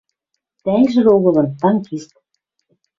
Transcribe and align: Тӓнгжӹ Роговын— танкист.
Тӓнгжӹ 0.63 1.01
Роговын— 1.07 1.47
танкист. 1.59 2.09